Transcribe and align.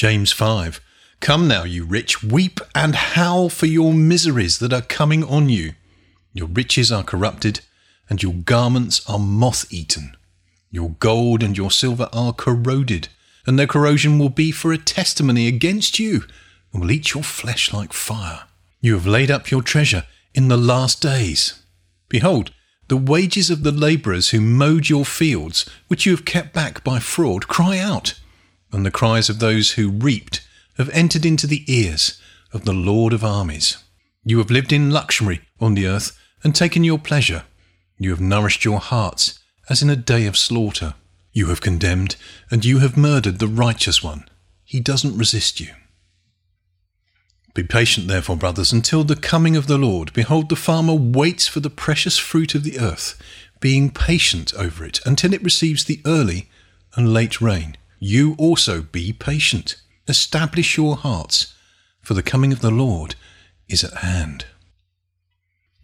James 0.00 0.32
5 0.32 0.80
Come 1.20 1.46
now, 1.46 1.64
you 1.64 1.84
rich, 1.84 2.22
weep 2.22 2.58
and 2.74 2.94
howl 2.94 3.50
for 3.50 3.66
your 3.66 3.92
miseries 3.92 4.58
that 4.60 4.72
are 4.72 4.80
coming 4.80 5.22
on 5.22 5.50
you. 5.50 5.74
Your 6.32 6.48
riches 6.48 6.90
are 6.90 7.02
corrupted, 7.02 7.60
and 8.08 8.22
your 8.22 8.32
garments 8.32 9.02
are 9.06 9.18
moth 9.18 9.70
eaten. 9.70 10.16
Your 10.70 10.96
gold 11.00 11.42
and 11.42 11.54
your 11.54 11.70
silver 11.70 12.08
are 12.14 12.32
corroded, 12.32 13.08
and 13.46 13.58
their 13.58 13.66
corrosion 13.66 14.18
will 14.18 14.30
be 14.30 14.50
for 14.50 14.72
a 14.72 14.78
testimony 14.78 15.46
against 15.46 15.98
you, 15.98 16.24
and 16.72 16.80
will 16.80 16.90
eat 16.90 17.12
your 17.12 17.22
flesh 17.22 17.70
like 17.70 17.92
fire. 17.92 18.44
You 18.80 18.94
have 18.94 19.06
laid 19.06 19.30
up 19.30 19.50
your 19.50 19.60
treasure 19.60 20.04
in 20.34 20.48
the 20.48 20.56
last 20.56 21.02
days. 21.02 21.62
Behold, 22.08 22.52
the 22.88 22.96
wages 22.96 23.50
of 23.50 23.64
the 23.64 23.70
labourers 23.70 24.30
who 24.30 24.40
mowed 24.40 24.88
your 24.88 25.04
fields, 25.04 25.68
which 25.88 26.06
you 26.06 26.12
have 26.16 26.24
kept 26.24 26.54
back 26.54 26.82
by 26.82 27.00
fraud, 27.00 27.48
cry 27.48 27.76
out, 27.76 28.14
and 28.72 28.84
the 28.84 28.90
cries 28.90 29.28
of 29.28 29.38
those 29.38 29.72
who 29.72 29.90
reaped 29.90 30.46
have 30.76 30.90
entered 30.90 31.26
into 31.26 31.46
the 31.46 31.64
ears 31.66 32.20
of 32.52 32.64
the 32.64 32.72
Lord 32.72 33.12
of 33.12 33.24
armies. 33.24 33.76
You 34.24 34.38
have 34.38 34.50
lived 34.50 34.72
in 34.72 34.90
luxury 34.90 35.40
on 35.60 35.74
the 35.74 35.86
earth 35.86 36.18
and 36.42 36.54
taken 36.54 36.84
your 36.84 36.98
pleasure. 36.98 37.44
You 37.98 38.10
have 38.10 38.20
nourished 38.20 38.64
your 38.64 38.80
hearts 38.80 39.38
as 39.68 39.82
in 39.82 39.90
a 39.90 39.96
day 39.96 40.26
of 40.26 40.36
slaughter. 40.36 40.94
You 41.32 41.46
have 41.46 41.60
condemned 41.60 42.16
and 42.50 42.64
you 42.64 42.78
have 42.78 42.96
murdered 42.96 43.38
the 43.38 43.46
righteous 43.46 44.02
one. 44.02 44.28
He 44.64 44.80
doesn't 44.80 45.18
resist 45.18 45.60
you. 45.60 45.70
Be 47.54 47.64
patient, 47.64 48.06
therefore, 48.06 48.36
brothers, 48.36 48.72
until 48.72 49.02
the 49.02 49.16
coming 49.16 49.56
of 49.56 49.66
the 49.66 49.78
Lord. 49.78 50.12
Behold, 50.12 50.48
the 50.48 50.56
farmer 50.56 50.94
waits 50.94 51.48
for 51.48 51.60
the 51.60 51.70
precious 51.70 52.16
fruit 52.16 52.54
of 52.54 52.62
the 52.62 52.78
earth, 52.78 53.20
being 53.58 53.90
patient 53.90 54.54
over 54.54 54.84
it 54.84 55.00
until 55.04 55.34
it 55.34 55.42
receives 55.42 55.84
the 55.84 56.00
early 56.06 56.48
and 56.94 57.12
late 57.12 57.40
rain. 57.40 57.76
You 58.02 58.34
also 58.38 58.80
be 58.80 59.12
patient. 59.12 59.76
Establish 60.08 60.78
your 60.78 60.96
hearts, 60.96 61.54
for 62.00 62.14
the 62.14 62.22
coming 62.22 62.50
of 62.50 62.62
the 62.62 62.70
Lord 62.70 63.14
is 63.68 63.84
at 63.84 63.98
hand. 63.98 64.46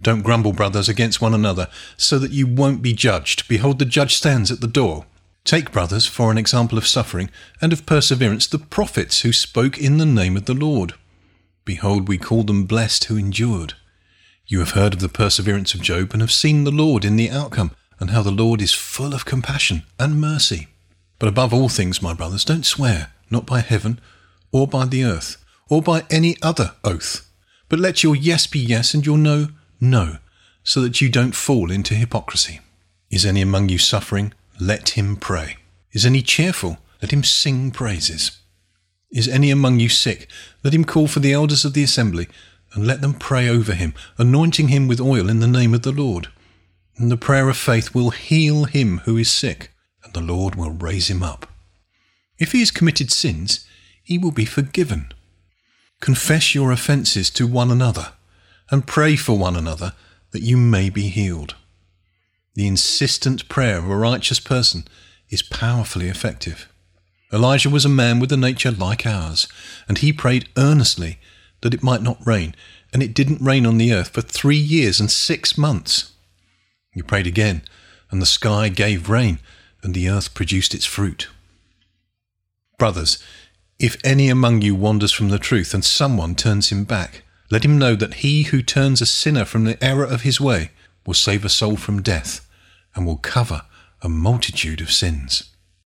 Don't 0.00 0.22
grumble, 0.22 0.54
brothers, 0.54 0.88
against 0.88 1.20
one 1.20 1.34
another, 1.34 1.68
so 1.98 2.18
that 2.18 2.30
you 2.30 2.46
won't 2.46 2.80
be 2.80 2.94
judged. 2.94 3.46
Behold, 3.48 3.78
the 3.78 3.84
judge 3.84 4.14
stands 4.14 4.50
at 4.50 4.62
the 4.62 4.66
door. 4.66 5.04
Take, 5.44 5.70
brothers, 5.70 6.06
for 6.06 6.30
an 6.30 6.38
example 6.38 6.78
of 6.78 6.86
suffering 6.86 7.30
and 7.60 7.72
of 7.72 7.84
perseverance, 7.84 8.46
the 8.46 8.58
prophets 8.58 9.20
who 9.20 9.32
spoke 9.32 9.78
in 9.78 9.98
the 9.98 10.06
name 10.06 10.38
of 10.38 10.46
the 10.46 10.54
Lord. 10.54 10.94
Behold, 11.66 12.08
we 12.08 12.16
call 12.16 12.44
them 12.44 12.64
blessed 12.64 13.04
who 13.04 13.18
endured. 13.18 13.74
You 14.46 14.60
have 14.60 14.70
heard 14.70 14.94
of 14.94 15.00
the 15.00 15.08
perseverance 15.08 15.74
of 15.74 15.82
Job 15.82 16.12
and 16.12 16.22
have 16.22 16.32
seen 16.32 16.64
the 16.64 16.70
Lord 16.70 17.04
in 17.04 17.16
the 17.16 17.30
outcome, 17.30 17.72
and 18.00 18.10
how 18.10 18.22
the 18.22 18.30
Lord 18.30 18.62
is 18.62 18.72
full 18.72 19.14
of 19.14 19.26
compassion 19.26 19.82
and 19.98 20.20
mercy. 20.20 20.68
But 21.18 21.28
above 21.28 21.54
all 21.54 21.68
things, 21.68 22.02
my 22.02 22.12
brothers, 22.12 22.44
don't 22.44 22.66
swear, 22.66 23.12
not 23.30 23.46
by 23.46 23.60
heaven, 23.60 24.00
or 24.52 24.66
by 24.66 24.84
the 24.84 25.04
earth, 25.04 25.42
or 25.68 25.82
by 25.82 26.04
any 26.10 26.36
other 26.42 26.74
oath, 26.84 27.28
but 27.68 27.78
let 27.78 28.02
your 28.02 28.14
yes 28.14 28.46
be 28.46 28.58
yes 28.58 28.94
and 28.94 29.04
your 29.04 29.18
no, 29.18 29.48
no, 29.80 30.18
so 30.62 30.80
that 30.80 31.00
you 31.00 31.08
don't 31.08 31.34
fall 31.34 31.70
into 31.70 31.94
hypocrisy. 31.94 32.60
Is 33.10 33.24
any 33.24 33.42
among 33.42 33.68
you 33.68 33.78
suffering? 33.78 34.32
Let 34.60 34.90
him 34.90 35.16
pray. 35.16 35.56
Is 35.92 36.06
any 36.06 36.22
cheerful? 36.22 36.78
Let 37.02 37.12
him 37.12 37.24
sing 37.24 37.70
praises. 37.70 38.38
Is 39.10 39.28
any 39.28 39.50
among 39.50 39.80
you 39.80 39.88
sick? 39.88 40.28
Let 40.62 40.74
him 40.74 40.84
call 40.84 41.08
for 41.08 41.20
the 41.20 41.32
elders 41.32 41.64
of 41.64 41.72
the 41.72 41.82
assembly, 41.82 42.28
and 42.72 42.86
let 42.86 43.00
them 43.00 43.14
pray 43.14 43.48
over 43.48 43.74
him, 43.74 43.94
anointing 44.18 44.68
him 44.68 44.88
with 44.88 45.00
oil 45.00 45.28
in 45.28 45.40
the 45.40 45.46
name 45.46 45.72
of 45.74 45.82
the 45.82 45.92
Lord. 45.92 46.28
And 46.96 47.10
the 47.10 47.16
prayer 47.16 47.48
of 47.48 47.56
faith 47.56 47.94
will 47.94 48.10
heal 48.10 48.64
him 48.64 48.98
who 49.04 49.16
is 49.16 49.30
sick, 49.30 49.70
and 50.06 50.14
the 50.14 50.32
Lord 50.32 50.54
will 50.54 50.70
raise 50.70 51.08
him 51.10 51.22
up. 51.22 51.48
If 52.38 52.52
he 52.52 52.60
has 52.60 52.70
committed 52.70 53.10
sins, 53.10 53.66
he 54.02 54.18
will 54.18 54.30
be 54.30 54.44
forgiven. 54.44 55.12
Confess 56.00 56.54
your 56.54 56.72
offences 56.72 57.30
to 57.30 57.46
one 57.46 57.70
another, 57.70 58.12
and 58.70 58.86
pray 58.86 59.16
for 59.16 59.36
one 59.36 59.56
another 59.56 59.92
that 60.30 60.42
you 60.42 60.56
may 60.56 60.90
be 60.90 61.08
healed. 61.08 61.54
The 62.54 62.66
insistent 62.66 63.48
prayer 63.48 63.78
of 63.78 63.88
a 63.88 63.96
righteous 63.96 64.40
person 64.40 64.84
is 65.28 65.42
powerfully 65.42 66.08
effective. 66.08 66.72
Elijah 67.32 67.70
was 67.70 67.84
a 67.84 67.90
man 67.90 68.20
with 68.20 68.30
a 68.32 68.36
nature 68.36 68.70
like 68.70 69.06
ours, 69.06 69.48
and 69.88 69.98
he 69.98 70.12
prayed 70.12 70.48
earnestly 70.56 71.18
that 71.62 71.74
it 71.74 71.82
might 71.82 72.02
not 72.02 72.24
rain, 72.26 72.54
and 72.92 73.02
it 73.02 73.14
didn't 73.14 73.42
rain 73.42 73.66
on 73.66 73.78
the 73.78 73.92
earth 73.92 74.08
for 74.08 74.20
three 74.20 74.56
years 74.56 75.00
and 75.00 75.10
six 75.10 75.58
months. 75.58 76.12
He 76.92 77.02
prayed 77.02 77.26
again, 77.26 77.62
and 78.10 78.22
the 78.22 78.26
sky 78.26 78.68
gave 78.68 79.10
rain, 79.10 79.40
and 79.86 79.94
the 79.94 80.08
earth 80.08 80.34
produced 80.34 80.74
its 80.74 80.84
fruit. 80.84 81.28
Brothers, 82.76 83.22
if 83.78 83.96
any 84.02 84.28
among 84.28 84.60
you 84.60 84.74
wanders 84.74 85.12
from 85.12 85.28
the 85.28 85.38
truth, 85.38 85.72
and 85.72 85.84
someone 85.84 86.34
turns 86.34 86.70
him 86.70 86.82
back, 86.82 87.22
let 87.52 87.64
him 87.64 87.78
know 87.78 87.94
that 87.94 88.14
he 88.14 88.42
who 88.42 88.62
turns 88.62 89.00
a 89.00 89.06
sinner 89.06 89.44
from 89.44 89.62
the 89.62 89.82
error 89.82 90.04
of 90.04 90.22
his 90.22 90.40
way 90.40 90.72
will 91.06 91.14
save 91.14 91.44
a 91.44 91.48
soul 91.48 91.76
from 91.76 92.02
death, 92.02 92.48
and 92.96 93.06
will 93.06 93.18
cover 93.18 93.62
a 94.02 94.08
multitude 94.08 94.80
of 94.80 94.90
sins. 94.90 95.54